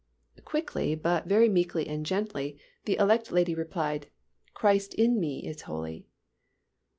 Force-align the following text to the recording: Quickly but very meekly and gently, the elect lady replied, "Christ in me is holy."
Quickly 0.43 0.95
but 0.95 1.27
very 1.27 1.47
meekly 1.47 1.87
and 1.87 2.03
gently, 2.03 2.57
the 2.85 2.95
elect 2.97 3.31
lady 3.31 3.53
replied, 3.53 4.09
"Christ 4.55 4.95
in 4.95 5.19
me 5.19 5.45
is 5.45 5.61
holy." 5.61 6.07